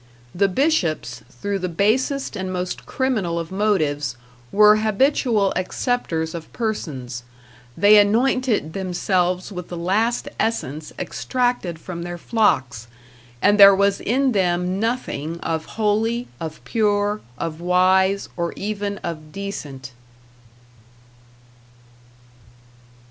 [0.33, 4.15] The bishops, through the basest and most criminal of motives,
[4.51, 7.21] were habitual accepters of persons;
[7.77, 12.87] they annointed themselves with the last essence extracted from their flocks,
[13.43, 19.31] and there was in them nothing of holy, of pure, of wise, or even of
[19.31, 19.91] decent.